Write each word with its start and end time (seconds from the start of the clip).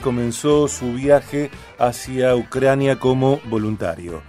comenzó 0.00 0.68
su 0.68 0.92
viaje 0.92 1.50
hacia 1.76 2.36
Ucrania 2.36 3.00
como 3.00 3.40
voluntario. 3.50 4.22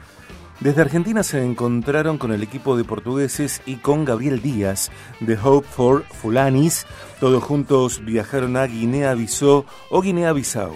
Desde 0.59 0.81
Argentina 0.81 1.21
se 1.21 1.43
encontraron 1.45 2.17
con 2.17 2.31
el 2.31 2.41
equipo 2.41 2.75
de 2.75 2.83
portugueses 2.83 3.61
y 3.67 3.75
con 3.75 4.03
Gabriel 4.03 4.41
Díaz 4.41 4.89
de 5.19 5.37
Hope 5.37 5.67
for 5.69 6.05
Fulanis. 6.05 6.87
Todos 7.19 7.43
juntos 7.43 8.03
viajaron 8.03 8.57
a 8.57 8.65
Guinea-Bissau 8.65 9.63
o 9.91 10.01
Guinea-Bissau. 10.01 10.73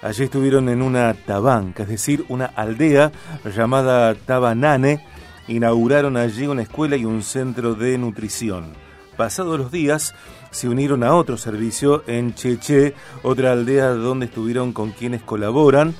Allí 0.00 0.22
estuvieron 0.22 0.68
en 0.68 0.82
una 0.82 1.12
tabanca, 1.12 1.82
es 1.82 1.88
decir, 1.88 2.24
una 2.28 2.46
aldea 2.46 3.10
llamada 3.44 4.14
Tabanane. 4.14 5.04
Inauguraron 5.48 6.16
allí 6.16 6.46
una 6.46 6.62
escuela 6.62 6.96
y 6.96 7.04
un 7.04 7.24
centro 7.24 7.74
de 7.74 7.98
nutrición. 7.98 8.74
Pasados 9.16 9.58
los 9.58 9.72
días, 9.72 10.14
se 10.50 10.68
unieron 10.68 11.02
a 11.02 11.14
otro 11.14 11.36
servicio 11.36 12.02
en 12.06 12.34
Cheche, 12.34 12.94
otra 13.22 13.52
aldea 13.52 13.88
donde 13.90 14.26
estuvieron 14.26 14.72
con 14.72 14.90
quienes 14.90 15.22
colaboran 15.22 15.94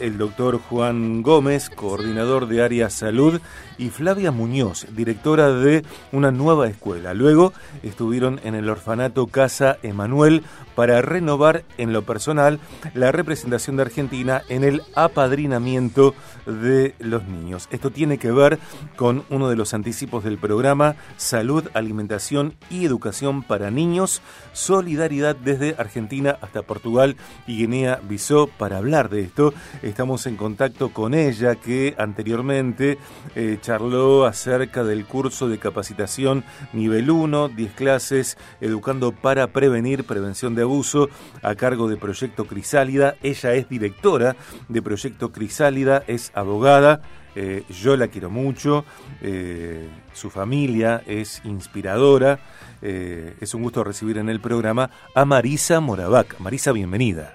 el 0.00 0.18
doctor 0.18 0.58
Juan 0.58 1.22
Gómez, 1.22 1.70
coordinador 1.70 2.48
de 2.48 2.62
área 2.62 2.90
salud, 2.90 3.40
y 3.78 3.90
Flavia 3.90 4.32
Muñoz, 4.32 4.86
directora 4.94 5.52
de 5.52 5.84
una 6.12 6.30
nueva 6.30 6.68
escuela. 6.68 7.14
Luego 7.14 7.52
estuvieron 7.82 8.40
en 8.44 8.54
el 8.54 8.68
orfanato 8.68 9.28
Casa 9.28 9.78
Emanuel 9.82 10.42
para 10.74 11.00
renovar 11.00 11.64
en 11.76 11.92
lo 11.92 12.02
personal 12.02 12.58
la 12.94 13.12
representación 13.12 13.76
de 13.76 13.82
Argentina 13.82 14.42
en 14.48 14.64
el 14.64 14.82
apadrinamiento 14.94 16.14
de 16.46 16.94
los 16.98 17.24
niños. 17.24 17.68
Esto 17.70 17.90
tiene 17.90 18.18
que 18.18 18.32
ver 18.32 18.58
con 18.96 19.24
uno 19.30 19.48
de 19.48 19.56
los 19.56 19.74
anticipos 19.74 20.24
del 20.24 20.38
programa 20.38 20.96
Salud, 21.16 21.68
Alimentación 21.74 22.54
y 22.70 22.84
Educación 22.84 23.42
para 23.42 23.70
Niños, 23.70 24.22
Solidaridad 24.52 25.36
desde 25.36 25.74
Argentina 25.78 26.38
hasta 26.40 26.62
Portugal 26.62 27.16
y 27.46 27.58
Guinea-Bissau. 27.58 28.48
Para 28.58 28.78
hablar 28.78 29.08
de 29.08 29.22
esto, 29.22 29.54
estamos 29.82 30.26
en 30.26 30.36
contacto 30.36 30.90
con 30.90 31.14
ella 31.14 31.56
que 31.56 31.94
anteriormente 31.98 32.98
eh, 33.34 33.58
charló 33.68 34.24
acerca 34.24 34.82
del 34.82 35.04
curso 35.04 35.46
de 35.46 35.58
capacitación 35.58 36.42
nivel 36.72 37.10
1, 37.10 37.48
10 37.48 37.72
clases, 37.74 38.38
educando 38.62 39.12
para 39.12 39.48
prevenir 39.48 40.04
prevención 40.04 40.54
de 40.54 40.62
abuso 40.62 41.10
a 41.42 41.54
cargo 41.54 41.86
de 41.86 41.98
Proyecto 41.98 42.46
Crisálida. 42.46 43.16
Ella 43.22 43.52
es 43.52 43.68
directora 43.68 44.36
de 44.70 44.80
Proyecto 44.80 45.32
Crisálida, 45.32 46.02
es 46.06 46.32
abogada. 46.34 47.02
Eh, 47.36 47.64
yo 47.68 47.94
la 47.98 48.08
quiero 48.08 48.30
mucho, 48.30 48.86
eh, 49.20 49.86
su 50.14 50.30
familia 50.30 51.02
es 51.06 51.42
inspiradora. 51.44 52.38
Eh, 52.80 53.36
es 53.38 53.52
un 53.52 53.62
gusto 53.64 53.84
recibir 53.84 54.16
en 54.16 54.30
el 54.30 54.40
programa 54.40 54.88
a 55.14 55.26
Marisa 55.26 55.78
Moravac. 55.80 56.40
Marisa, 56.40 56.72
bienvenida. 56.72 57.34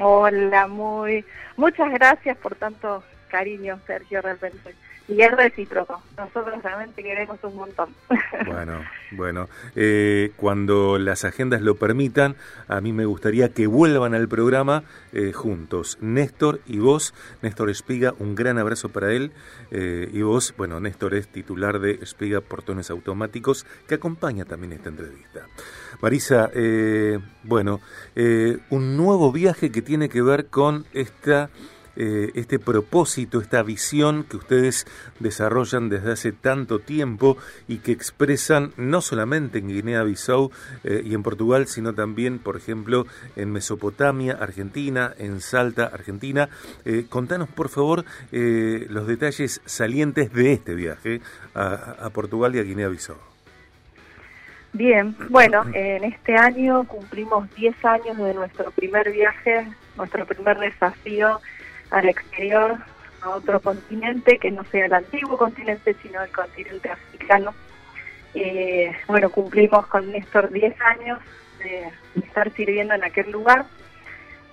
Hola, 0.00 0.66
muy 0.66 1.24
muchas 1.56 1.92
gracias 1.92 2.36
por 2.38 2.56
tanto 2.56 3.04
cariño, 3.28 3.78
Sergio, 3.86 4.20
realmente 4.20 4.74
y 5.08 5.20
es 5.20 5.30
recíproco. 5.32 6.02
Nosotros 6.16 6.62
realmente 6.62 7.02
queremos 7.02 7.38
un 7.42 7.56
montón. 7.56 7.88
Bueno, 8.46 8.84
bueno, 9.12 9.48
eh, 9.74 10.32
cuando 10.36 10.98
las 10.98 11.24
agendas 11.24 11.62
lo 11.62 11.76
permitan, 11.76 12.36
a 12.68 12.80
mí 12.80 12.92
me 12.92 13.04
gustaría 13.04 13.52
que 13.52 13.66
vuelvan 13.66 14.14
al 14.14 14.28
programa 14.28 14.84
eh, 15.12 15.32
juntos, 15.32 15.98
Néstor 16.00 16.60
y 16.66 16.78
vos. 16.78 17.14
Néstor 17.42 17.70
Espiga, 17.70 18.14
un 18.18 18.34
gran 18.34 18.58
abrazo 18.58 18.90
para 18.90 19.12
él. 19.12 19.32
Eh, 19.70 20.08
y 20.12 20.22
vos, 20.22 20.54
bueno, 20.56 20.80
Néstor 20.80 21.14
es 21.14 21.28
titular 21.28 21.78
de 21.80 21.92
Espiga 22.02 22.40
Portones 22.40 22.90
Automáticos, 22.90 23.66
que 23.86 23.94
acompaña 23.94 24.44
también 24.44 24.72
esta 24.72 24.88
entrevista. 24.88 25.46
Marisa, 26.00 26.50
bueno, 27.44 27.80
un 28.70 28.96
nuevo 28.96 29.32
viaje 29.32 29.70
que 29.70 29.80
tiene 29.80 30.08
que 30.08 30.22
ver 30.22 30.46
con 30.46 30.86
esta 30.92 31.50
eh, 31.96 32.32
este 32.34 32.58
propósito, 32.58 33.40
esta 33.40 33.62
visión 33.62 34.24
que 34.24 34.36
ustedes 34.36 34.86
desarrollan 35.20 35.88
desde 35.88 36.12
hace 36.12 36.32
tanto 36.32 36.80
tiempo 36.80 37.36
y 37.68 37.78
que 37.78 37.92
expresan 37.92 38.72
no 38.76 39.00
solamente 39.00 39.58
en 39.58 39.68
Guinea-Bissau 39.68 40.50
eh, 40.82 41.02
y 41.04 41.14
en 41.14 41.22
Portugal, 41.22 41.66
sino 41.66 41.94
también, 41.94 42.38
por 42.38 42.56
ejemplo, 42.56 43.06
en 43.36 43.52
Mesopotamia, 43.52 44.36
Argentina, 44.40 45.12
en 45.18 45.40
Salta, 45.40 45.84
Argentina. 45.86 46.48
Eh, 46.84 47.06
contanos, 47.08 47.48
por 47.48 47.68
favor, 47.68 48.04
los 48.30 49.06
detalles 49.06 49.60
salientes 49.64 50.32
de 50.32 50.52
este 50.52 50.74
viaje 50.74 51.20
a, 51.54 51.96
a 52.00 52.10
Portugal 52.10 52.54
y 52.54 52.58
a 52.58 52.62
Guinea-Bissau. 52.62 53.16
Bien, 54.72 55.14
bueno, 55.30 55.64
en 55.72 56.02
este 56.02 56.36
año 56.36 56.82
cumplimos 56.88 57.48
10 57.54 57.84
años 57.84 58.16
de 58.18 58.34
nuestro 58.34 58.72
primer 58.72 59.12
viaje, 59.12 59.68
nuestro 59.96 60.26
primer 60.26 60.58
desafío 60.58 61.40
al 61.94 62.08
exterior, 62.08 62.76
a 63.22 63.30
otro 63.30 63.60
continente, 63.60 64.38
que 64.38 64.50
no 64.50 64.64
sea 64.64 64.86
el 64.86 64.92
antiguo 64.92 65.38
continente, 65.38 65.94
sino 66.02 66.22
el 66.22 66.30
continente 66.30 66.90
africano. 66.90 67.54
Eh, 68.34 68.92
bueno, 69.06 69.30
cumplimos 69.30 69.86
con 69.86 70.10
Néstor 70.10 70.50
10 70.50 70.74
años 70.80 71.20
de, 71.60 71.88
estar 72.20 72.50
sirviendo 72.52 72.94
en 72.94 73.04
aquel 73.04 73.30
lugar. 73.30 73.66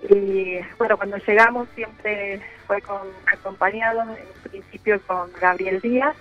Y 0.07 0.59
bueno, 0.78 0.97
cuando 0.97 1.18
llegamos 1.18 1.68
siempre 1.74 2.41
fue 2.68 2.81
con, 2.81 3.01
acompañado 3.25 4.01
en 4.01 4.51
principio 4.51 5.01
con 5.07 5.31
Gabriel 5.40 5.81
Díaz, 5.81 6.16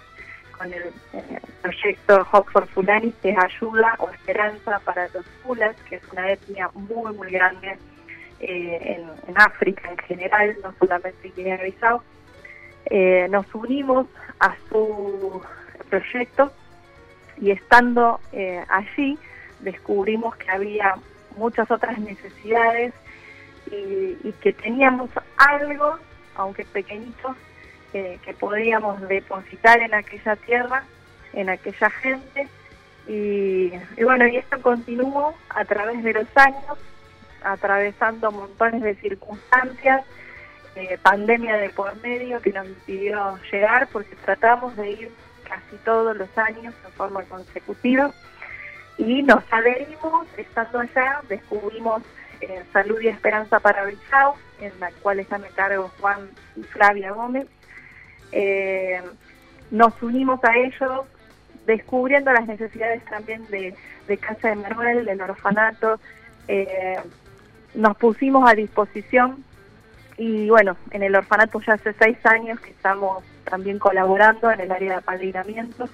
con 0.57 0.73
el, 0.73 0.85
eh, 1.13 1.41
proyecto 1.61 2.27
Hope 2.33 2.51
for 2.51 2.67
Fulani, 2.69 3.13
que 3.21 3.31
es 3.31 3.39
ayuda 3.39 3.95
o 3.99 4.09
esperanza 4.09 4.79
para 4.81 5.09
los 5.09 5.27
Fulas, 5.43 5.77
que 5.89 5.97
es 5.97 6.03
una 6.13 6.31
etnia 6.31 6.71
muy, 6.75 7.13
muy 7.15 7.31
grande 7.31 7.77
eh, 8.41 9.05
en, 9.27 9.37
África 9.37 9.91
en 9.91 9.99
general, 9.99 10.57
no 10.63 10.75
solamente 10.79 11.29
en 11.29 11.35
Guinea-Bissau. 11.35 12.01
Eh, 12.87 13.29
nos 13.31 13.47
unimos 13.55 14.07
a 14.39 14.57
su 14.69 15.43
proyecto 15.91 16.51
y 17.39 17.51
estando 17.51 18.19
eh, 18.33 18.65
allí 18.69 19.19
descubrimos 19.61 20.37
que 20.37 20.51
había 20.51 20.95
muchas 21.37 21.71
otras 21.71 21.99
necesidades 21.99 22.95
y, 23.71 24.33
que 24.41 24.53
teníamos 24.55 25.11
algo, 25.37 25.99
aunque 26.35 26.65
pequeñito, 26.65 27.37
que 27.93 28.35
podíamos 28.39 29.01
depositar 29.03 29.81
en 29.81 29.95
aquella 29.95 30.35
tierra, 30.37 30.85
en 31.35 31.51
aquella 31.51 31.91
gente. 31.91 32.49
Y, 33.07 33.73
y 33.97 34.05
bueno, 34.05 34.27
y 34.27 34.39
esto 34.39 34.61
continuó 34.63 35.35
a 35.51 35.65
través 35.65 36.03
de 36.03 36.15
los 36.15 36.27
años 36.37 36.79
atravesando 37.43 38.31
montones 38.31 38.83
de 38.83 38.95
circunstancias, 38.97 40.03
eh, 40.77 40.99
pandemia 41.03 41.57
de 41.57 41.71
por 41.71 41.97
medio 42.01 42.41
que 42.41 42.53
nos 42.53 42.67
impidió 42.67 43.39
llegar 43.51 43.89
porque 43.89 44.15
tratamos 44.25 44.77
de 44.77 44.91
ir 44.91 45.13
casi 45.49 45.77
todos 45.85 46.17
los 46.17 46.39
años 46.39 46.75
de 46.85 46.91
forma 46.93 47.23
consecutiva 47.25 48.13
y 49.01 49.23
nos 49.23 49.43
adherimos, 49.51 50.27
estando 50.37 50.81
allá, 50.81 51.23
descubrimos 51.29 52.03
eh, 52.43 52.63
Salud 52.73 53.01
y 53.01 53.09
Esperanza 53.09 53.59
para 53.59 53.85
Bissau, 53.85 54.35
en 54.61 54.79
la 54.79 54.91
cual 55.03 55.21
está 55.21 55.39
me 55.39 55.49
cargo 55.49 55.91
Juan 56.01 56.29
y 56.55 56.63
Flavia 56.65 57.13
Gómez. 57.13 57.47
Eh, 58.33 59.01
nos 59.71 60.01
unimos 60.03 60.39
a 60.45 60.55
ellos 60.57 61.07
descubriendo 61.67 62.33
las 62.33 62.47
necesidades 62.47 63.05
también 63.07 63.47
de, 63.49 63.75
Casa 64.19 64.49
de 64.49 64.57
Manuel, 64.57 65.05
del 65.05 65.21
orfanato, 65.23 65.99
nos 67.75 67.97
pusimos 67.97 68.51
a 68.51 68.55
disposición 68.55 69.45
y 70.17 70.51
bueno, 70.51 70.77
en 70.91 71.03
el 71.03 71.17
orfanato 71.17 71.61
ya 71.63 71.75
hace 71.75 71.95
seis 71.95 72.19
años 72.27 72.61
que 72.61 72.71
estamos 72.71 73.25
también 73.45 73.79
colaborando 73.79 74.51
en 74.51 74.61
el 74.61 74.71
área 74.71 74.91
de 74.91 74.97
apadrinamiento. 74.97 75.89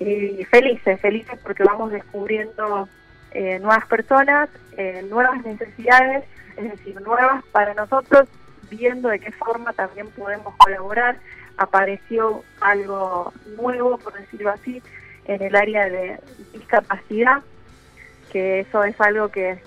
Y 0.00 0.44
felices, 0.46 1.00
felices 1.00 1.38
porque 1.42 1.62
vamos 1.62 1.92
descubriendo 1.92 2.88
eh, 3.30 3.58
nuevas 3.60 3.86
personas, 3.86 4.48
eh, 4.76 5.06
nuevas 5.08 5.44
necesidades, 5.44 6.24
es 6.56 6.70
decir, 6.72 7.00
nuevas 7.00 7.44
para 7.52 7.72
nosotros, 7.74 8.28
viendo 8.68 9.08
de 9.08 9.20
qué 9.20 9.30
forma 9.30 9.72
también 9.72 10.08
podemos 10.08 10.54
colaborar. 10.56 11.16
Apareció 11.56 12.42
algo 12.60 13.32
nuevo, 13.56 13.96
por 13.98 14.14
decirlo 14.14 14.50
así, 14.50 14.82
en 15.26 15.40
el 15.40 15.54
área 15.54 15.88
de 15.88 16.18
discapacidad, 16.52 17.42
que 18.32 18.60
eso 18.60 18.84
es 18.84 19.00
algo 19.00 19.28
que, 19.28 19.58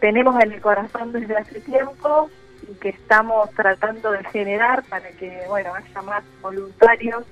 tenemos 0.00 0.40
en 0.42 0.52
el 0.52 0.60
corazón 0.60 1.12
desde 1.12 1.36
hace 1.36 1.60
tiempo 1.60 2.30
y 2.68 2.74
que 2.74 2.90
estamos 2.90 3.50
tratando 3.50 4.12
de 4.12 4.24
generar 4.24 4.82
para 4.84 5.08
que, 5.10 5.42
bueno, 5.48 5.74
haya 5.74 6.02
más 6.02 6.22
voluntarios 6.42 7.24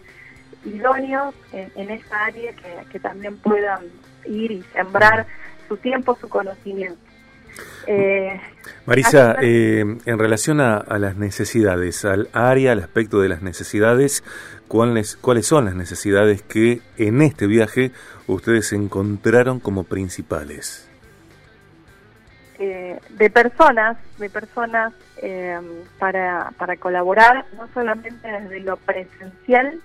idóneos 0.65 1.35
en, 1.53 1.91
esa 1.91 2.25
área 2.25 2.53
que, 2.91 3.01
también 3.01 3.37
puedan 3.39 3.85
ir 4.25 4.51
y 4.51 4.63
sembrar 4.73 5.27
su 5.69 5.77
tiempo, 5.77 6.17
su 6.21 6.29
conocimiento. 6.29 7.06
Eh, 7.87 8.41
Marisa, 8.85 9.37
eh, 9.41 9.81
en 9.81 10.19
relación 10.19 10.61
a, 10.61 10.85
las 10.99 11.17
necesidades, 11.17 12.05
al 12.05 12.29
área, 12.33 12.73
al 12.73 12.81
aspecto 12.81 13.21
de 13.21 13.29
las 13.29 13.43
necesidades, 13.43 14.25
¿cuáles, 14.69 15.17
¿cuáles 15.17 15.47
son 15.47 15.67
las 15.67 15.75
necesidades 15.75 16.43
que 16.43 16.81
en 16.97 17.23
este 17.23 17.47
viaje 17.47 17.93
ustedes 18.27 18.73
encontraron 18.73 19.61
como 19.61 19.85
principales? 19.85 20.87
eh, 22.59 22.99
de 23.11 23.31
personas, 23.31 23.97
de 24.19 24.31
personas 24.31 24.93
eh, 25.19 25.59
para, 25.99 26.53
para 26.59 26.77
colaborar, 26.77 27.45
no 27.57 27.69
solamente 27.75 28.27
desde 28.27 28.61
lo 28.61 28.77
presencial, 28.77 29.81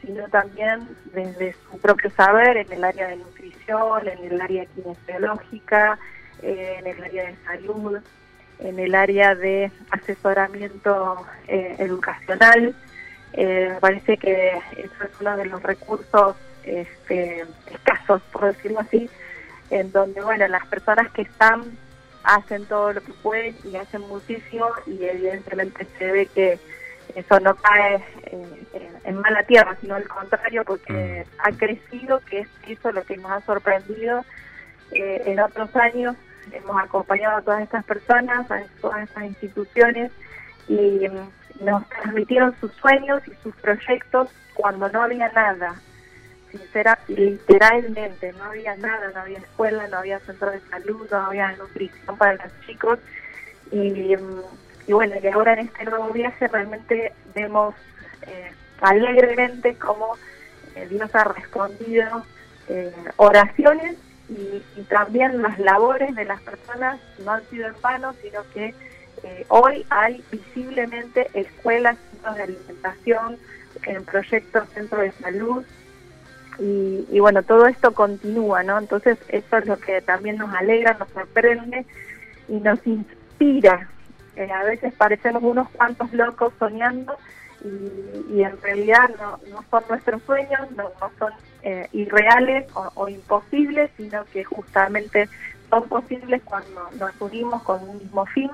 sino 0.00 0.28
también 0.28 0.86
desde 1.14 1.54
su 1.70 1.78
propio 1.78 2.10
saber 2.10 2.58
en 2.58 2.72
el 2.72 2.84
área 2.84 3.08
de 3.08 3.16
nutrición, 3.16 4.06
en 4.06 4.32
el 4.32 4.40
área 4.40 4.66
kinesiológica, 4.66 5.98
eh, 6.44 6.76
en 6.78 6.86
el 6.86 7.02
área 7.02 7.24
de 7.24 7.36
salud, 7.44 7.98
en 8.60 8.78
el 8.78 8.94
área 8.94 9.34
de 9.34 9.70
asesoramiento 9.90 11.26
educacional. 11.48 12.74
me 13.36 13.76
parece 13.80 14.16
que 14.16 14.52
eso 14.76 15.04
es 15.04 15.10
uno 15.20 15.36
de 15.36 15.46
los 15.46 15.62
recursos 15.62 16.36
este, 16.62 17.44
escasos, 17.70 18.22
por 18.32 18.44
decirlo 18.54 18.80
así, 18.80 19.10
en 19.70 19.90
donde, 19.92 20.22
bueno, 20.22 20.46
las 20.48 20.66
personas 20.66 21.10
que 21.12 21.22
están 21.22 21.76
hacen 22.24 22.64
todo 22.66 22.92
lo 22.92 23.02
que 23.02 23.12
pueden 23.12 23.54
y 23.64 23.76
hacen 23.76 24.00
muchísimo 24.02 24.66
y 24.86 25.04
evidentemente 25.04 25.86
se 25.98 26.10
ve 26.10 26.26
que 26.26 26.58
eso 27.14 27.38
no 27.40 27.54
cae 27.54 28.02
en, 29.04 29.16
mala 29.16 29.44
tierra, 29.44 29.76
sino 29.80 29.94
al 29.94 30.08
contrario, 30.08 30.64
porque 30.64 31.24
mm. 31.24 31.40
ha 31.40 31.52
crecido, 31.52 32.20
que 32.20 32.40
es 32.40 32.48
eso 32.66 32.90
lo 32.92 33.04
que 33.04 33.16
nos 33.16 33.30
ha 33.30 33.40
sorprendido. 33.42 34.24
Eh, 34.90 35.22
en 35.26 35.40
otros 35.40 35.74
años 35.76 36.16
hemos 36.52 36.82
acompañado 36.82 37.38
a 37.38 37.42
todas 37.42 37.62
estas 37.62 37.84
personas, 37.84 38.50
a 38.50 38.62
todas 38.80 39.02
estas 39.02 39.24
instituciones 39.24 40.10
y 40.68 41.08
mm, 41.08 41.64
nos 41.64 41.88
transmitieron 41.88 42.54
sus 42.60 42.72
sueños 42.72 43.22
y 43.28 43.32
sus 43.42 43.54
proyectos 43.56 44.28
cuando 44.54 44.88
no 44.88 45.02
había 45.02 45.28
nada 45.32 45.74
sincera, 46.50 46.98
literalmente, 47.08 48.32
no 48.32 48.44
había 48.44 48.76
nada, 48.76 49.10
no 49.12 49.20
había 49.20 49.38
escuela, 49.38 49.88
no 49.88 49.98
había 49.98 50.20
centro 50.20 50.50
de 50.50 50.60
salud, 50.70 51.08
no 51.10 51.16
había 51.18 51.52
nutrición 51.56 52.16
para 52.16 52.34
los 52.34 52.60
chicos. 52.66 52.98
Y, 53.72 54.14
y 54.86 54.92
bueno, 54.92 55.16
y 55.20 55.26
ahora 55.28 55.54
en 55.54 55.60
este 55.60 55.84
nuevo 55.84 56.10
viaje 56.10 56.46
realmente 56.46 57.12
vemos 57.34 57.74
eh, 58.22 58.52
alegremente 58.80 59.76
cómo 59.76 60.16
eh, 60.76 60.86
Dios 60.88 61.12
ha 61.14 61.24
respondido 61.24 62.24
eh, 62.68 62.92
oraciones 63.16 63.96
y, 64.28 64.82
también 64.88 65.42
las 65.42 65.58
labores 65.58 66.14
de 66.14 66.24
las 66.24 66.40
personas 66.42 67.00
no 67.24 67.32
han 67.32 67.44
sido 67.50 67.68
en 67.68 67.74
vano, 67.80 68.14
sino 68.22 68.42
que 68.52 68.74
hoy 69.48 69.86
hay 69.88 70.22
visiblemente 70.30 71.28
escuelas, 71.32 71.96
centros 72.10 72.36
de 72.36 72.42
alimentación, 72.42 73.38
en 73.86 74.04
proyectos, 74.04 74.68
centros 74.70 75.00
de 75.00 75.12
salud, 75.12 75.64
y, 76.58 77.18
bueno, 77.18 77.42
todo 77.42 77.66
esto 77.66 77.92
continúa, 77.92 78.62
¿no? 78.62 78.78
Entonces 78.78 79.18
eso 79.28 79.56
es 79.56 79.66
lo 79.66 79.76
que 79.78 80.00
también 80.00 80.36
nos 80.36 80.54
alegra, 80.54 80.94
nos 80.94 81.08
sorprende 81.10 81.84
y 82.48 82.54
nos 82.54 82.86
inspira. 82.86 83.88
Eh, 84.36 84.50
a 84.50 84.62
veces 84.64 84.94
parecemos 84.94 85.42
unos 85.42 85.68
cuantos 85.70 86.12
locos 86.12 86.52
soñando 86.58 87.16
y, 87.64 88.42
en 88.42 88.60
realidad 88.62 89.10
no, 89.18 89.40
no, 89.50 89.64
son 89.68 89.82
nuestros 89.88 90.22
sueños, 90.22 90.60
no, 90.76 90.90
son 91.18 91.32
eh, 91.64 91.88
irreales 91.92 92.66
o, 92.74 93.08
imposibles, 93.08 93.90
sino 93.96 94.24
que 94.26 94.44
justamente 94.44 95.28
son 95.70 95.88
posibles 95.88 96.42
cuando 96.44 96.88
nos 96.98 97.12
unimos 97.20 97.62
con 97.62 97.82
un 97.88 97.98
mismo 97.98 98.26
fin, 98.26 98.50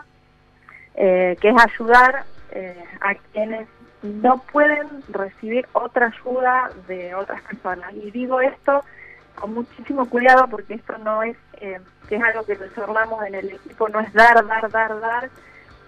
eh, 0.95 1.37
que 1.41 1.51
es 1.51 1.57
ayudar 1.63 2.25
a 3.01 3.15
quienes 3.33 3.69
no 4.03 4.39
pueden 4.53 4.89
recibir 5.09 5.69
otra 5.73 6.07
ayuda 6.07 6.71
de 6.89 7.15
otras 7.15 7.41
personas. 7.43 7.93
Y 7.95 8.11
digo 8.11 8.41
esto 8.41 8.83
con 9.35 9.55
muchísimo 9.55 10.09
cuidado 10.09 10.47
porque 10.49 10.75
esto 10.75 10.97
no 10.99 11.23
es, 11.23 11.37
eh, 11.61 11.81
que 12.09 12.17
es 12.17 12.23
algo 12.23 12.45
que 12.45 12.57
nos 12.57 13.23
en 13.27 13.35
el 13.35 13.51
equipo, 13.51 13.89
no 13.89 14.01
es 14.01 14.13
dar, 14.13 14.47
dar, 14.47 14.71
dar, 14.71 15.01
dar, 15.01 15.31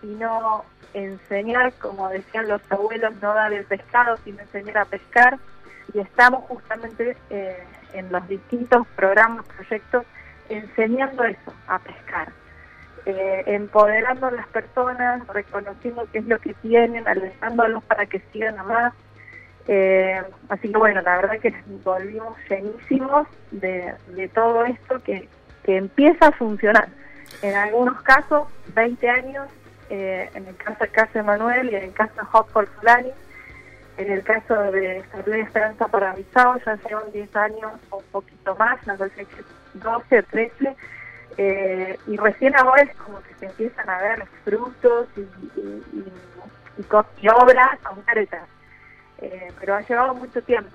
sino 0.01 0.65
enseñar, 0.95 1.73
como 1.75 2.09
decían 2.09 2.49
los 2.49 2.61
abuelos, 2.71 3.15
no 3.21 3.35
dar 3.35 3.53
el 3.53 3.65
pescado, 3.65 4.17
sino 4.25 4.41
enseñar 4.41 4.79
a 4.79 4.85
pescar. 4.85 5.39
Y 5.95 5.99
estamos 6.01 6.45
justamente 6.45 7.17
eh, 7.31 7.65
en 7.93 8.11
los 8.11 8.27
distintos 8.29 8.87
programas, 8.97 9.47
proyectos, 9.47 10.05
enseñando 10.49 11.25
eso, 11.25 11.53
a 11.67 11.79
pescar 11.79 12.29
eh, 13.05 13.43
empoderando 13.47 14.27
a 14.27 14.31
las 14.31 14.47
personas, 14.49 15.27
reconociendo 15.29 16.07
qué 16.13 16.19
es 16.19 16.27
lo 16.27 16.39
que 16.39 16.55
tienen, 16.55 17.09
alentándolos 17.09 17.83
para 17.85 18.07
que 18.07 18.21
sigan 18.33 18.59
a 18.59 18.63
más. 18.63 18.95
Eh, 19.67 20.23
así 20.49 20.71
que 20.71 20.79
bueno, 20.79 21.03
la 21.03 21.17
verdad 21.17 21.39
que 21.41 21.55
volvimos 21.85 22.37
llenísimos 22.49 23.27
de, 23.51 23.95
de 24.09 24.29
todo 24.29 24.65
esto 24.65 25.03
que, 25.03 25.29
que 25.65 25.77
empieza 25.77 26.29
a 26.29 26.33
funcionar. 26.33 26.89
En 27.43 27.57
algunos 27.57 28.01
casos, 28.03 28.47
20 28.75 29.09
años, 29.09 29.49
en 29.91 30.47
el 30.47 30.57
caso 30.57 30.79
del 30.81 30.91
caso 30.91 31.11
de 31.15 31.23
Manuel 31.23 31.71
y 31.71 31.75
en 31.75 31.83
el 31.85 31.93
caso 31.93 32.15
de 32.15 32.27
Hot 32.27 32.49
for 32.51 32.67
Fulani, 32.67 33.11
en 33.97 34.11
el 34.11 34.23
caso 34.23 34.55
de 34.55 35.05
Salud 35.11 35.37
y 35.37 35.41
Esperanza 35.41 35.89
para 35.89 36.17
ya 36.17 36.79
llevan 36.89 37.13
10 37.13 37.37
años 37.37 37.73
o 37.91 37.99
un 37.99 38.05
poquito 38.13 38.55
más, 38.57 38.85
no 38.87 38.97
sé 38.97 39.11
si 39.17 39.79
12 39.79 40.19
o 40.19 40.23
13 40.25 40.77
eh, 41.39 41.99
y 42.07 42.17
recién 42.17 42.55
ahora 42.57 42.83
es 42.83 42.95
como 42.97 43.23
que 43.23 43.35
se 43.35 43.47
empiezan 43.47 43.89
a 43.89 43.99
ver 43.99 44.25
frutos 44.45 45.09
y, 45.17 45.21
y, 45.61 46.05
y, 46.79 47.29
obras 47.29 47.79
concretas, 47.83 48.49
eh, 49.19 49.49
pero 49.59 49.77
ha 49.77 49.81
llevado 49.81 50.15
mucho 50.15 50.43
tiempo. 50.43 50.71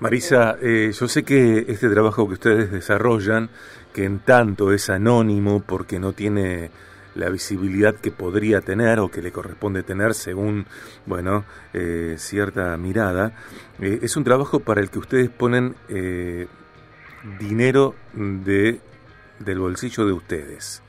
Marisa, 0.00 0.56
eh, 0.62 0.92
yo 0.92 1.08
sé 1.08 1.24
que 1.24 1.64
este 1.68 1.88
trabajo 1.88 2.28
que 2.28 2.34
ustedes 2.34 2.70
desarrollan, 2.70 3.50
que 3.92 4.04
en 4.04 4.20
tanto 4.20 4.72
es 4.72 4.90
anónimo 4.90 5.60
porque 5.60 5.98
no 5.98 6.12
tiene 6.12 6.70
la 7.18 7.28
visibilidad 7.28 7.94
que 7.94 8.10
podría 8.10 8.62
tener 8.62 9.00
o 9.00 9.10
que 9.10 9.20
le 9.20 9.32
corresponde 9.32 9.82
tener 9.82 10.14
según, 10.14 10.66
bueno, 11.04 11.44
cierta 12.16 12.76
mirada, 12.76 13.32
es 13.80 14.16
un 14.16 14.24
trabajo 14.24 14.60
para 14.60 14.80
el 14.80 14.88
que 14.88 14.98
ustedes 14.98 15.28
ponen 15.28 15.74
dinero 17.38 17.94
de 18.14 18.80
del 19.38 19.58
bolsillo 19.58 20.06
de 20.06 20.12
ustedes. 20.12 20.82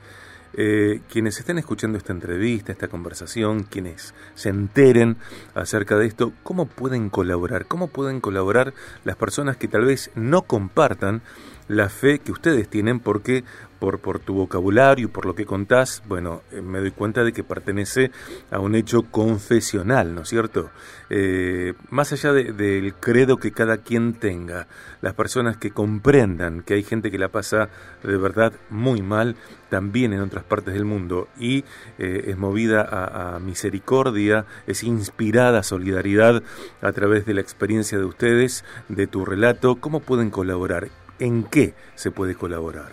Eh, 0.52 1.00
quienes 1.08 1.38
estén 1.38 1.58
escuchando 1.58 1.96
esta 1.96 2.12
entrevista, 2.12 2.72
esta 2.72 2.88
conversación, 2.88 3.62
quienes 3.62 4.14
se 4.34 4.48
enteren 4.48 5.16
acerca 5.54 5.96
de 5.96 6.06
esto, 6.06 6.32
¿cómo 6.42 6.66
pueden 6.66 7.08
colaborar? 7.08 7.66
¿Cómo 7.66 7.86
pueden 7.86 8.20
colaborar 8.20 8.74
las 9.04 9.14
personas 9.14 9.56
que 9.56 9.68
tal 9.68 9.84
vez 9.84 10.10
no 10.16 10.42
compartan 10.42 11.22
la 11.70 11.88
fe 11.88 12.18
que 12.18 12.32
ustedes 12.32 12.68
tienen 12.68 12.98
porque 12.98 13.44
por, 13.78 14.00
por 14.00 14.18
tu 14.18 14.34
vocabulario 14.34 15.08
por 15.08 15.24
lo 15.24 15.34
que 15.34 15.46
contás, 15.46 16.02
bueno, 16.06 16.42
eh, 16.50 16.60
me 16.60 16.80
doy 16.80 16.90
cuenta 16.90 17.22
de 17.22 17.32
que 17.32 17.44
pertenece 17.44 18.10
a 18.50 18.58
un 18.58 18.74
hecho 18.74 19.02
confesional, 19.02 20.14
¿no 20.14 20.22
es 20.22 20.28
cierto? 20.28 20.70
Eh, 21.08 21.74
más 21.88 22.12
allá 22.12 22.32
del 22.32 22.94
credo 22.94 23.36
que 23.36 23.52
cada 23.52 23.78
quien 23.78 24.14
tenga, 24.14 24.66
las 25.00 25.14
personas 25.14 25.56
que 25.56 25.70
comprendan 25.70 26.62
que 26.62 26.74
hay 26.74 26.82
gente 26.82 27.10
que 27.10 27.18
la 27.18 27.28
pasa 27.28 27.68
de 28.02 28.16
verdad 28.16 28.52
muy 28.68 29.00
mal, 29.00 29.36
también 29.70 30.12
en 30.12 30.20
otras 30.20 30.42
partes 30.42 30.74
del 30.74 30.84
mundo, 30.84 31.28
y 31.38 31.64
eh, 31.98 32.24
es 32.26 32.36
movida 32.36 32.82
a, 32.82 33.36
a 33.36 33.38
misericordia, 33.38 34.44
es 34.66 34.82
inspirada 34.82 35.60
a 35.60 35.62
solidaridad 35.62 36.42
a 36.82 36.92
través 36.92 37.24
de 37.26 37.34
la 37.34 37.40
experiencia 37.40 37.96
de 37.96 38.04
ustedes, 38.04 38.64
de 38.88 39.06
tu 39.06 39.24
relato, 39.24 39.76
¿cómo 39.76 40.00
pueden 40.00 40.30
colaborar? 40.30 40.88
¿En 41.20 41.44
qué 41.44 41.74
se 41.94 42.10
puede 42.10 42.34
colaborar? 42.34 42.92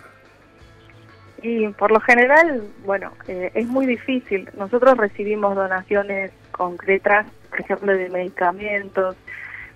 Y 1.41 1.67
por 1.69 1.91
lo 1.91 1.99
general, 2.01 2.63
bueno, 2.85 3.13
eh, 3.27 3.51
es 3.53 3.67
muy 3.67 3.85
difícil. 3.85 4.49
Nosotros 4.57 4.97
recibimos 4.97 5.55
donaciones 5.55 6.31
concretas, 6.51 7.25
por 7.49 7.61
ejemplo, 7.61 7.93
de 7.93 8.09
medicamentos, 8.09 9.15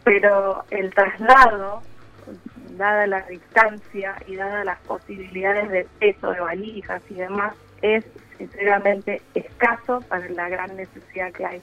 pero 0.03 0.65
el 0.69 0.93
traslado, 0.93 1.81
dada 2.71 3.07
la 3.07 3.21
distancia 3.21 4.15
y 4.27 4.35
dada 4.35 4.65
las 4.65 4.79
posibilidades 4.79 5.69
de 5.69 5.87
peso, 5.99 6.31
de 6.31 6.39
valijas 6.41 7.01
y 7.09 7.13
demás, 7.13 7.53
es 7.81 8.03
sinceramente 8.37 9.21
escaso 9.35 10.01
para 10.09 10.27
la 10.29 10.49
gran 10.49 10.75
necesidad 10.75 11.31
que 11.31 11.45
hay. 11.45 11.61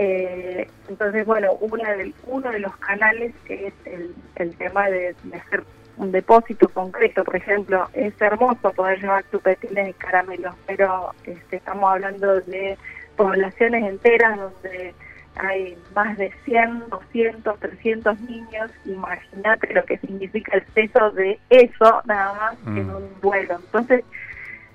Eh, 0.00 0.68
entonces, 0.88 1.26
bueno, 1.26 1.54
una 1.54 1.92
de, 1.94 2.14
uno 2.28 2.52
de 2.52 2.60
los 2.60 2.76
canales 2.76 3.34
es 3.48 3.74
el, 3.84 4.14
el 4.36 4.56
tema 4.56 4.88
de, 4.88 5.16
hacer 5.34 5.64
un 5.96 6.12
depósito 6.12 6.68
concreto, 6.68 7.24
por 7.24 7.34
ejemplo, 7.34 7.88
es 7.94 8.14
hermoso 8.20 8.70
poder 8.74 9.00
llevar 9.00 9.28
chupetines 9.32 9.88
y 9.88 9.92
caramelos, 9.94 10.54
pero 10.68 11.12
este, 11.24 11.56
estamos 11.56 11.90
hablando 11.90 12.40
de 12.42 12.78
poblaciones 13.16 13.84
enteras 13.90 14.38
donde 14.38 14.94
hay 15.34 15.76
más 15.96 16.16
de 16.16 16.32
100, 16.44 16.90
200, 16.90 17.58
300 17.58 18.20
niños, 18.20 18.70
imagínate 18.84 19.74
lo 19.74 19.84
que 19.84 19.98
significa 19.98 20.58
el 20.58 20.62
peso 20.62 21.10
de 21.10 21.40
eso 21.50 22.02
nada 22.04 22.34
más 22.34 22.56
en 22.66 22.86
mm. 22.86 22.94
un 22.94 23.20
vuelo. 23.20 23.56
Entonces, 23.56 24.04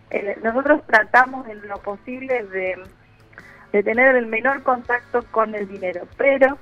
eh, 0.10 0.38
nosotros 0.44 0.82
tratamos 0.86 1.48
en 1.48 1.66
lo 1.66 1.78
posible 1.78 2.44
de 2.44 2.78
de 3.74 3.84
tener 3.84 4.16
el 4.16 4.28
menor 4.28 4.62
contacto 4.64 5.26
con 5.32 5.54
el 5.56 5.68
dinero, 5.68 6.08
pero 6.16 6.58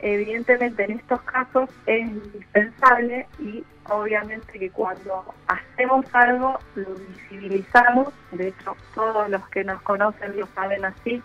evidentemente 0.00 0.84
en 0.84 0.98
estos 0.98 1.20
casos 1.22 1.70
es 1.86 2.00
indispensable 2.00 3.26
y 3.38 3.64
obviamente 3.88 4.58
que 4.58 4.70
cuando 4.70 5.34
hacemos 5.46 6.04
algo 6.12 6.58
lo 6.74 6.94
visibilizamos, 6.94 8.12
de 8.32 8.48
hecho 8.48 8.76
todos 8.94 9.30
los 9.30 9.48
que 9.48 9.64
nos 9.64 9.80
conocen 9.82 10.38
lo 10.38 10.46
saben 10.48 10.84
así, 10.84 11.22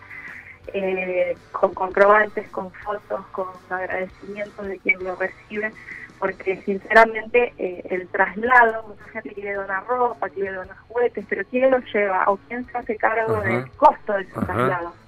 eh, 0.68 1.36
con 1.52 1.74
comprobantes, 1.74 2.48
con 2.50 2.70
fotos, 2.72 3.26
con 3.32 3.48
agradecimientos 3.68 4.66
de 4.66 4.78
quien 4.78 5.02
lo 5.02 5.16
recibe, 5.16 5.72
porque 6.20 6.62
sinceramente 6.62 7.52
eh, 7.58 7.82
el 7.90 8.06
traslado, 8.08 8.84
mucha 8.84 9.04
gente 9.10 9.34
quiere 9.34 9.54
donar 9.54 9.84
ropa, 9.86 10.28
quiere 10.30 10.52
donar 10.52 10.76
juguetes, 10.88 11.26
pero 11.28 11.42
¿quién 11.50 11.72
lo 11.72 11.78
lleva 11.80 12.24
o 12.28 12.36
quién 12.48 12.64
se 12.66 12.78
hace 12.78 12.96
cargo 12.96 13.40
del 13.40 13.68
costo 13.72 14.12
de 14.12 14.22
ese 14.22 14.32
traslado? 14.32 15.03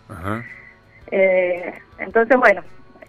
Eh, 1.10 1.72
entonces, 1.98 2.36
bueno, 2.36 2.62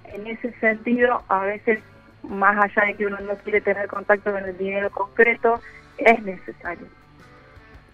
en 0.06 0.28
ese 0.28 0.52
sentido, 0.60 1.24
a 1.28 1.42
veces, 1.46 1.80
más 2.24 2.58
allá 2.64 2.88
de 2.88 2.96
que 2.96 3.06
uno 3.06 3.20
no 3.20 3.36
quiere 3.38 3.62
tener 3.62 3.88
contacto 3.88 4.32
con 4.32 4.44
el 4.44 4.58
dinero 4.58 4.90
concreto, 4.92 5.62
es 5.98 6.22
necesario. 6.24 6.88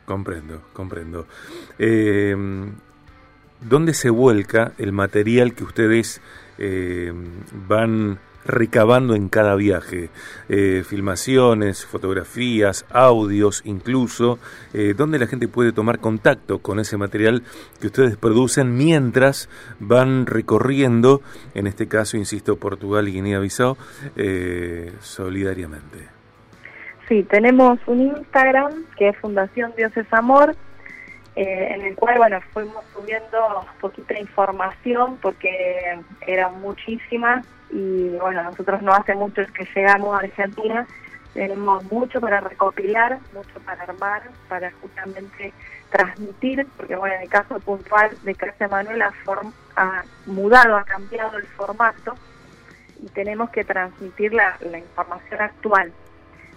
Comprendo, 0.05 0.61
comprendo. 0.73 1.27
Eh, 1.79 2.35
¿Dónde 3.61 3.93
se 3.93 4.09
vuelca 4.09 4.73
el 4.77 4.91
material 4.91 5.53
que 5.53 5.63
ustedes 5.63 6.21
eh, 6.57 7.13
van 7.67 8.19
recabando 8.45 9.15
en 9.15 9.29
cada 9.29 9.55
viaje, 9.55 10.09
eh, 10.49 10.83
filmaciones, 10.85 11.85
fotografías, 11.85 12.85
audios 12.89 13.61
incluso, 13.65 14.39
eh, 14.73 14.93
donde 14.95 15.19
la 15.19 15.27
gente 15.27 15.47
puede 15.47 15.71
tomar 15.71 15.99
contacto 15.99 16.59
con 16.59 16.79
ese 16.79 16.97
material 16.97 17.43
que 17.79 17.87
ustedes 17.87 18.17
producen 18.17 18.75
mientras 18.77 19.49
van 19.79 20.25
recorriendo, 20.25 21.21
en 21.53 21.67
este 21.67 21.87
caso, 21.87 22.17
insisto, 22.17 22.57
Portugal 22.57 23.07
y 23.07 23.13
Guinea-Bissau, 23.13 23.77
eh, 24.15 24.91
solidariamente. 24.99 26.09
Sí, 27.07 27.23
tenemos 27.23 27.79
un 27.85 28.01
Instagram 28.17 28.85
que 28.97 29.09
es 29.09 29.17
Fundación 29.17 29.73
Dioses 29.75 30.07
Amor, 30.11 30.55
en 31.35 31.81
el 31.81 31.95
cual, 31.95 32.17
bueno, 32.17 32.39
fuimos 32.53 32.83
subiendo 32.93 33.65
poquita 33.81 34.19
información 34.19 35.17
porque 35.19 35.99
era 36.27 36.49
muchísima 36.49 37.41
y 37.73 38.09
bueno, 38.19 38.43
nosotros 38.43 38.83
no 38.83 38.93
hace 38.93 39.15
mucho 39.15 39.41
que 39.51 39.67
llegamos 39.73 40.15
a 40.15 40.19
Argentina, 40.19 40.85
tenemos 41.33 41.83
mucho 41.91 42.21
para 42.21 42.39
recopilar, 42.39 43.17
mucho 43.33 43.59
para 43.65 43.81
armar, 43.83 44.21
para 44.47 44.71
justamente 44.73 45.51
transmitir, 45.89 46.67
porque 46.77 46.95
bueno, 46.95 47.15
en 47.15 47.23
el 47.23 47.29
caso 47.29 47.59
puntual 47.59 48.11
de 48.21 48.35
Casa 48.35 48.67
Manuel 48.67 49.01
ha, 49.01 50.03
mudado, 50.27 50.77
ha 50.77 50.83
cambiado 50.83 51.39
el 51.39 51.45
formato 51.47 52.13
y 53.01 53.07
tenemos 53.07 53.49
que 53.49 53.63
transmitir 53.63 54.33
la, 54.33 54.55
información 54.77 55.41
actual. 55.41 55.91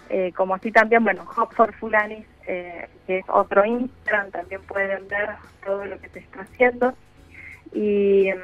Eh, 0.09 0.31
como 0.35 0.53
así 0.53 0.71
también, 0.71 1.03
bueno, 1.03 1.27
Hop 1.35 1.51
for 1.53 1.73
Fulanis, 1.73 2.25
eh, 2.45 2.87
que 3.07 3.19
es 3.19 3.25
otro 3.27 3.65
Instagram, 3.65 4.29
también 4.29 4.61
pueden 4.61 5.07
ver 5.07 5.31
todo 5.65 5.83
lo 5.83 5.99
que 5.99 6.09
se 6.09 6.19
está 6.19 6.41
haciendo. 6.41 6.93
Y 7.73 8.29
em, 8.29 8.39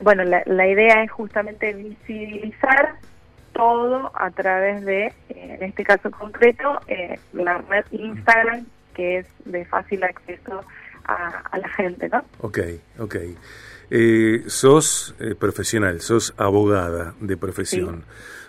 bueno, 0.00 0.24
la, 0.24 0.66
idea 0.66 1.02
es 1.02 1.10
justamente 1.10 1.72
visibilizar 1.72 2.94
todo 3.52 4.12
a 4.14 4.30
través 4.30 4.84
de, 4.84 5.06
eh, 5.06 5.12
en 5.28 5.62
este 5.62 5.84
caso 5.84 6.10
concreto, 6.10 6.80
eh, 6.88 7.18
la 7.32 7.58
red 7.58 7.84
Instagram, 7.90 8.66
que 8.94 9.18
es 9.18 9.26
de 9.44 9.64
fácil 9.64 10.04
acceso 10.04 10.62
a, 11.04 11.58
la 11.58 11.68
gente, 11.70 12.08
¿no? 12.08 12.24
Ok, 12.40 12.58
ok. 12.98 13.16
Eh, 13.90 14.44
sos 14.46 15.14
profesional, 15.38 16.00
sos 16.00 16.34
abogada 16.36 17.14
de 17.20 17.36
profesión. 17.36 18.04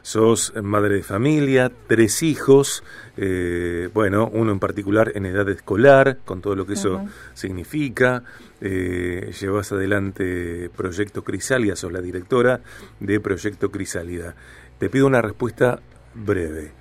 Sos 0.08 0.54
madre 0.64 0.96
de 0.96 1.04
familia, 1.04 1.70
tres 1.88 2.24
hijos, 2.24 2.82
eh, 3.18 3.90
bueno, 3.94 4.30
uno 4.32 4.54
en 4.54 4.60
particular 4.60 5.12
en 5.16 5.26
edad 5.26 5.50
escolar, 5.50 6.20
con 6.24 6.40
todo 6.40 6.56
lo 6.56 6.66
que 6.66 6.76
eso 6.76 7.06
significa. 7.34 8.24
Eh, 8.62 9.34
llevas 9.38 9.74
adelante 9.74 10.70
Proyecto 10.78 11.26
Crisálida, 11.26 11.76
sos 11.76 11.92
la 11.92 12.00
directora 12.00 12.62
de 13.02 13.20
Proyecto 13.20 13.70
Crisálida. 13.70 14.34
Te 14.80 14.90
pido 14.90 15.08
una 15.08 15.22
respuesta 15.22 15.82
breve. 16.16 16.72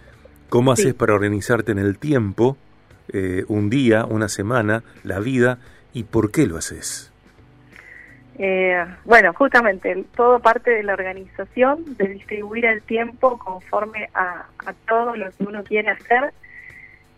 ¿Cómo 0.48 0.70
haces 0.70 0.94
para 0.94 1.14
organizarte 1.14 1.72
en 1.72 1.80
el 1.80 1.98
tiempo, 1.98 2.56
eh, 3.08 3.44
un 3.48 3.70
día, 3.70 4.04
una 4.04 4.28
semana, 4.28 4.84
la 5.02 5.18
vida, 5.18 5.58
y 5.92 6.04
por 6.04 6.30
qué 6.30 6.46
lo 6.46 6.58
haces? 6.58 7.10
Eh, 8.38 8.84
bueno, 9.04 9.32
justamente 9.32 10.04
todo 10.14 10.40
parte 10.40 10.70
de 10.70 10.82
la 10.82 10.92
organización, 10.92 11.96
de 11.96 12.08
distribuir 12.08 12.66
el 12.66 12.82
tiempo 12.82 13.38
conforme 13.38 14.10
a, 14.14 14.46
todo 14.86 15.16
lo 15.16 15.30
que 15.30 15.44
uno 15.44 15.64
quiere 15.64 15.90
hacer 15.90 16.34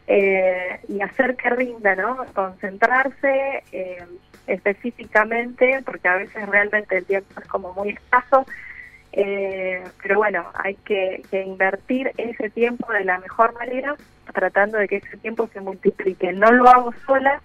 eh, 0.07 0.81
y 0.89 1.01
hacer 1.01 1.35
que 1.37 1.51
rinda, 1.51 1.97
¿no? 1.97 2.25
Concentrarse 2.35 3.65
eh, 3.73 4.05
específicamente, 4.47 5.83
porque 5.85 6.07
a 6.07 6.17
veces 6.17 6.49
realmente 6.49 6.99
el 6.99 7.05
tiempo 7.05 7.41
es 7.41 7.49
como 7.49 7.73
muy 7.73 7.91
escaso, 7.91 8.47
pero 9.11 10.17
bueno, 10.17 10.45
hay 10.55 10.77
que, 10.77 11.23
que 11.29 11.43
invertir 11.43 12.13
ese 12.17 12.51
tiempo 12.51 12.93
de 12.93 13.05
la 13.05 13.19
mejor 13.19 13.53
manera, 13.55 13.97
tratando 14.33 14.79
de 14.79 14.87
que 14.87 14.97
ese 14.97 15.17
tiempo 15.17 15.49
se 15.53 15.61
multiplique. 15.61 16.33
No 16.33 16.53
lo 16.53 16.69
hago 16.69 16.95
sola, 17.05 17.41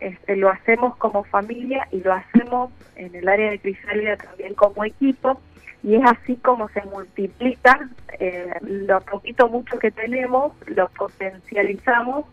este, 0.00 0.36
lo 0.36 0.48
hacemos 0.48 0.96
como 0.96 1.24
familia 1.24 1.86
y 1.90 2.00
lo 2.00 2.12
hacemos 2.12 2.72
en 2.96 3.14
el 3.14 3.28
área 3.28 3.50
de 3.50 3.58
Crisálida 3.58 4.16
también 4.16 4.54
como 4.54 4.84
equipo 4.84 5.40
y 5.82 5.94
es 5.94 6.02
así 6.04 6.36
como 6.36 6.68
se 6.70 6.82
multiplica 6.82 7.88
eh, 8.18 8.50
lo 8.62 9.00
poquito 9.00 9.48
mucho 9.48 9.78
que 9.78 9.90
tenemos, 9.90 10.52
lo 10.66 10.88
potencializamos 10.88 12.26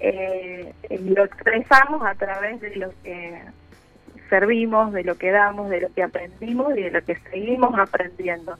eh, 0.00 0.72
y 0.90 1.10
lo 1.10 1.24
expresamos 1.24 2.02
a 2.04 2.14
través 2.14 2.60
de 2.60 2.76
lo 2.76 2.90
que 3.02 3.40
servimos, 4.28 4.92
de 4.92 5.04
lo 5.04 5.16
que 5.16 5.30
damos, 5.30 5.70
de 5.70 5.82
lo 5.82 5.92
que 5.92 6.02
aprendimos 6.02 6.76
y 6.76 6.82
de 6.82 6.90
lo 6.90 7.04
que 7.04 7.16
seguimos 7.30 7.78
aprendiendo. 7.78 8.58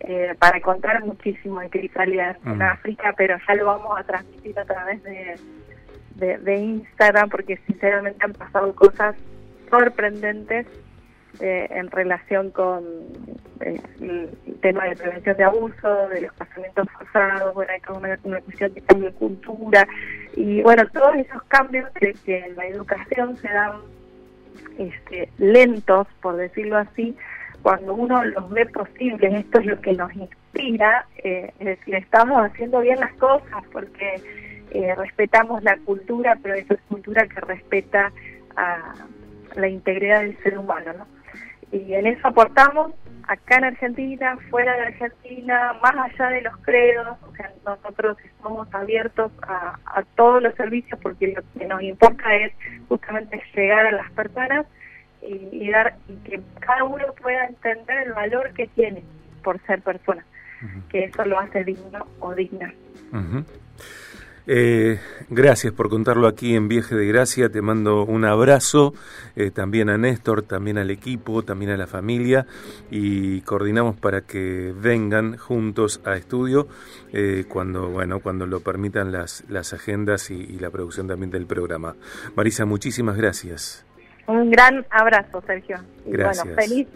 Eh, 0.00 0.34
para 0.38 0.60
contar 0.60 1.02
muchísimo 1.04 1.60
de 1.60 1.70
Crisálida 1.70 2.36
en 2.44 2.60
África, 2.60 3.14
pero 3.16 3.38
ya 3.48 3.54
lo 3.54 3.64
vamos 3.64 3.98
a 3.98 4.04
transmitir 4.04 4.58
a 4.58 4.64
través 4.66 5.02
de 5.02 5.36
de, 6.16 6.56
Instagram 6.56 7.28
porque 7.28 7.58
sinceramente 7.66 8.24
han 8.24 8.32
pasado 8.32 8.74
cosas 8.74 9.16
sorprendentes 9.70 10.66
eh, 11.40 11.66
en 11.70 11.90
relación 11.90 12.50
con 12.50 12.82
eh, 13.60 13.80
el 14.00 14.30
tema 14.62 14.84
de 14.84 14.96
prevención 14.96 15.36
de 15.36 15.44
abuso, 15.44 16.08
de 16.08 16.22
los 16.22 16.32
casamientos 16.32 16.88
forzados, 16.92 17.54
bueno, 17.54 17.72
hay 17.72 17.96
una, 17.96 18.18
una 18.24 18.40
cuestión 18.40 18.72
de 18.72 18.80
cambio 18.80 19.10
de 19.10 19.14
cultura 19.16 19.86
y 20.34 20.62
bueno, 20.62 20.86
todos 20.92 21.16
esos 21.16 21.42
cambios 21.44 21.90
que, 21.90 22.38
en 22.38 22.56
la 22.56 22.66
educación 22.66 23.36
se 23.36 23.48
dan 23.48 23.72
este, 24.78 25.28
lentos, 25.38 26.06
por 26.22 26.36
decirlo 26.36 26.78
así, 26.78 27.16
cuando 27.62 27.94
uno 27.94 28.24
los 28.24 28.48
ve 28.50 28.64
posibles, 28.66 29.34
esto 29.34 29.58
es 29.58 29.66
lo 29.66 29.80
que 29.80 29.92
nos 29.92 30.14
inspira, 30.14 31.06
eh, 31.18 31.52
es 31.58 31.66
decir, 31.66 31.96
estamos 31.96 32.38
haciendo 32.46 32.80
bien 32.80 33.00
las 33.00 33.12
cosas 33.14 33.62
porque 33.72 34.22
eh, 34.70 34.94
respetamos 34.94 35.62
la 35.62 35.76
cultura, 35.78 36.38
pero 36.42 36.54
esa 36.54 36.74
es 36.74 36.80
cultura 36.88 37.26
que 37.26 37.40
respeta 37.40 38.12
a 38.56 38.94
la 39.54 39.68
integridad 39.68 40.20
del 40.20 40.36
ser 40.42 40.58
humano, 40.58 40.92
¿no? 40.92 41.06
Y 41.72 41.94
en 41.94 42.06
eso 42.06 42.28
aportamos 42.28 42.92
acá 43.26 43.56
en 43.56 43.64
Argentina, 43.64 44.38
fuera 44.50 44.74
de 44.76 44.82
Argentina, 44.82 45.74
más 45.82 45.94
allá 45.96 46.28
de 46.30 46.42
los 46.42 46.56
credos, 46.58 47.18
o 47.22 47.34
sea, 47.34 47.52
nosotros 47.64 48.16
estamos 48.24 48.68
abiertos 48.72 49.32
a, 49.42 49.76
todos 50.14 50.42
los 50.42 50.54
servicios 50.54 50.98
porque 51.02 51.28
lo 51.28 51.42
que 51.58 51.66
nos 51.66 51.82
importa 51.82 52.34
es 52.36 52.52
justamente 52.88 53.42
llegar 53.54 53.86
a 53.86 53.92
las 53.92 54.10
personas 54.12 54.66
y, 55.22 55.70
dar 55.70 55.96
y 56.08 56.16
que 56.28 56.40
cada 56.60 56.84
uno 56.84 57.04
pueda 57.20 57.46
entender 57.46 58.06
el 58.06 58.12
valor 58.12 58.52
que 58.52 58.68
tiene 58.68 59.02
por 59.42 59.60
ser 59.66 59.82
persona, 59.82 60.24
que 60.88 61.04
eso 61.04 61.24
lo 61.24 61.38
hace 61.38 61.64
digno 61.64 62.06
o 62.20 62.34
digna. 62.34 62.72
Eh, 64.48 65.00
gracias 65.28 65.72
por 65.72 65.88
contarlo 65.88 66.28
aquí 66.28 66.54
en 66.54 66.68
Viaje 66.68 66.94
de 66.94 67.06
Gracia. 67.06 67.48
Te 67.48 67.62
mando 67.62 68.04
un 68.04 68.24
abrazo 68.24 68.94
eh, 69.34 69.50
también 69.50 69.88
a 69.90 69.98
Néstor, 69.98 70.42
también 70.42 70.78
al 70.78 70.90
equipo, 70.90 71.42
también 71.42 71.72
a 71.72 71.76
la 71.76 71.86
familia 71.86 72.46
y 72.90 73.40
coordinamos 73.40 73.96
para 73.96 74.20
que 74.20 74.72
vengan 74.76 75.36
juntos 75.36 76.00
a 76.04 76.14
estudio 76.14 76.68
eh, 77.12 77.44
cuando 77.48 77.88
bueno 77.88 78.20
cuando 78.20 78.46
lo 78.46 78.60
permitan 78.60 79.10
las, 79.10 79.44
las 79.48 79.72
agendas 79.72 80.30
y, 80.30 80.46
la 80.56 80.70
producción 80.70 81.08
también 81.08 81.30
del 81.30 81.46
programa. 81.46 81.96
Marisa, 82.34 82.64
muchísimas 82.64 83.16
gracias. 83.16 83.84
Un 84.26 84.50
gran 84.50 84.86
abrazo, 84.90 85.42
Sergio. 85.46 85.76
gracias. 86.06 86.54
feliz 86.54 86.88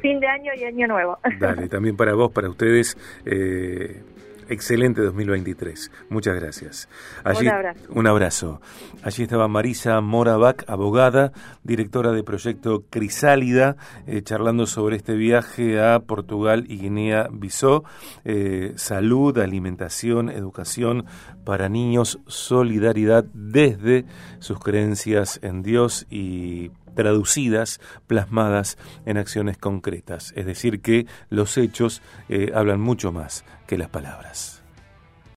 fin 0.00 0.20
de 0.20 0.26
año 0.26 0.52
y 0.56 0.64
año 0.64 0.86
nuevo. 0.88 1.18
Dale, 1.38 1.68
también 1.68 1.96
para 1.96 2.14
vos, 2.14 2.32
para 2.32 2.48
ustedes 2.48 2.96
excelente 4.48 5.02
2023. 5.02 5.90
Muchas 6.08 6.34
gracias. 6.36 6.88
un 7.24 7.48
abrazo. 7.48 7.80
Un 7.90 8.06
abrazo. 8.06 8.60
Allí 9.02 9.22
estaba 9.22 9.48
Marisa 9.48 10.00
Morabac, 10.00 10.64
abogada, 10.68 11.32
directora 11.62 12.12
de 12.12 12.22
proyecto 12.22 12.84
Crisálida, 12.90 13.76
eh, 14.06 14.22
charlando 14.22 14.66
sobre 14.66 14.96
este 14.96 15.14
viaje 15.14 15.80
a 15.80 16.00
Portugal 16.00 16.64
y 16.68 16.78
Guinea-Bissau. 16.78 17.84
Eh, 18.24 18.72
salud, 18.76 19.38
alimentación, 19.38 20.30
educación 20.30 21.06
para 21.44 21.68
niños, 21.68 22.20
solidaridad 22.26 23.24
desde 23.32 24.04
sus 24.38 24.58
creencias 24.58 25.38
en 25.42 25.62
Dios 25.62 26.06
y 26.10 26.70
traducidas, 26.98 27.80
plasmadas 28.08 28.76
en 29.06 29.18
acciones 29.18 29.56
concretas. 29.56 30.32
Es 30.34 30.46
decir, 30.46 30.80
que 30.80 31.06
los 31.30 31.56
hechos 31.56 32.02
eh, 32.28 32.50
hablan 32.52 32.80
mucho 32.80 33.12
más 33.12 33.44
que 33.68 33.78
las 33.78 33.88
palabras. 33.88 34.57